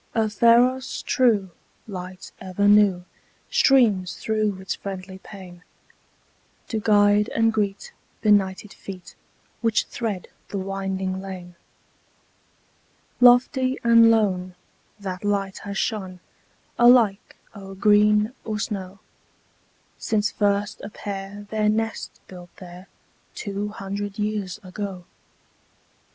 [0.15, 1.51] A pharos true,
[1.87, 3.05] light ever new
[3.51, 5.61] Streams through its friendly pane,
[6.69, 7.91] To guide and greet
[8.23, 9.13] benighted feet
[9.61, 11.53] Which thread the winding lane.
[13.19, 14.55] Lofty and lone,
[14.99, 16.19] that light has shone,
[16.79, 18.97] Alike o'er green or snow,
[19.99, 22.87] Since first a pair their nest built there,
[23.35, 25.05] Two hundred years ago.